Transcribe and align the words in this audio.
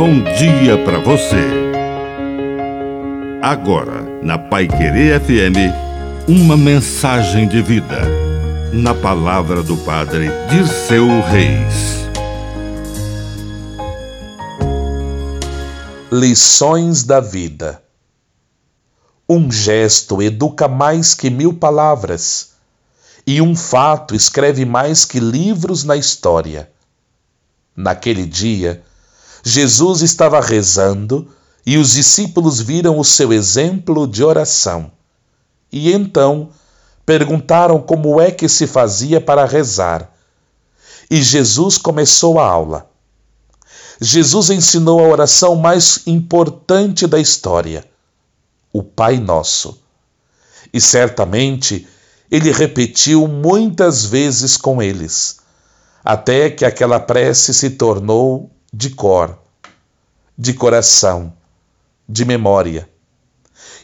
bom 0.00 0.22
dia 0.22 0.82
para 0.82 0.98
você. 0.98 1.44
Agora, 3.42 4.00
na 4.22 4.38
Pai 4.38 4.66
Querer 4.66 5.20
FM, 5.20 6.26
uma 6.26 6.56
mensagem 6.56 7.46
de 7.46 7.60
vida. 7.60 8.00
Na 8.72 8.94
palavra 8.94 9.62
do 9.62 9.76
Padre 9.76 10.30
Dirceu 10.48 11.06
Reis. 11.28 12.06
Lições 16.10 17.04
da 17.04 17.20
vida. 17.20 17.82
Um 19.28 19.52
gesto 19.52 20.22
educa 20.22 20.66
mais 20.66 21.12
que 21.12 21.28
mil 21.28 21.52
palavras, 21.52 22.52
e 23.26 23.42
um 23.42 23.54
fato 23.54 24.14
escreve 24.14 24.64
mais 24.64 25.04
que 25.04 25.20
livros 25.20 25.84
na 25.84 25.94
história. 25.94 26.70
Naquele 27.76 28.24
dia, 28.24 28.82
Jesus 29.42 30.02
estava 30.02 30.40
rezando 30.40 31.28
e 31.64 31.76
os 31.76 31.92
discípulos 31.92 32.60
viram 32.60 32.98
o 32.98 33.04
seu 33.04 33.32
exemplo 33.32 34.06
de 34.06 34.22
oração. 34.22 34.90
E 35.72 35.92
então 35.92 36.50
perguntaram 37.04 37.80
como 37.80 38.20
é 38.20 38.30
que 38.30 38.48
se 38.48 38.66
fazia 38.66 39.20
para 39.20 39.44
rezar. 39.44 40.10
E 41.10 41.22
Jesus 41.22 41.76
começou 41.76 42.38
a 42.38 42.46
aula. 42.46 42.90
Jesus 44.00 44.48
ensinou 44.50 45.00
a 45.00 45.08
oração 45.08 45.56
mais 45.56 46.06
importante 46.06 47.06
da 47.06 47.18
história, 47.18 47.84
o 48.72 48.82
Pai 48.82 49.18
Nosso. 49.18 49.78
E 50.72 50.80
certamente 50.80 51.86
ele 52.30 52.52
repetiu 52.52 53.26
muitas 53.26 54.04
vezes 54.04 54.56
com 54.56 54.80
eles, 54.80 55.40
até 56.04 56.48
que 56.48 56.64
aquela 56.64 57.00
prece 57.00 57.52
se 57.52 57.70
tornou 57.70 58.50
de 58.72 58.90
cor, 58.90 59.38
de 60.36 60.54
coração, 60.54 61.32
de 62.08 62.24
memória. 62.24 62.88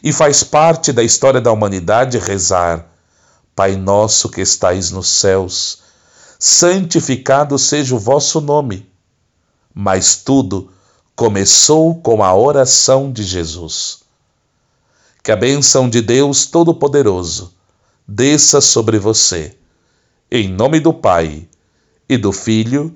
E 0.03 0.13
faz 0.13 0.43
parte 0.43 0.91
da 0.91 1.03
história 1.03 1.41
da 1.41 1.51
humanidade 1.51 2.17
rezar: 2.17 2.87
Pai 3.55 3.75
nosso 3.75 4.29
que 4.29 4.41
estais 4.41 4.91
nos 4.91 5.07
céus, 5.07 5.83
santificado 6.39 7.57
seja 7.57 7.95
o 7.95 7.99
vosso 7.99 8.39
nome. 8.39 8.89
Mas 9.73 10.15
tudo 10.15 10.71
começou 11.15 11.95
com 11.95 12.23
a 12.23 12.33
oração 12.35 13.11
de 13.11 13.23
Jesus. 13.23 13.99
Que 15.23 15.31
a 15.31 15.35
bênção 15.35 15.89
de 15.89 16.01
Deus 16.01 16.45
Todo-Poderoso 16.45 17.53
desça 18.07 18.61
sobre 18.61 18.97
você. 18.97 19.57
Em 20.31 20.47
nome 20.47 20.79
do 20.79 20.93
Pai, 20.93 21.47
e 22.09 22.17
do 22.17 22.31
Filho, 22.31 22.95